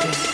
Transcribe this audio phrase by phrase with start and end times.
[0.00, 0.27] I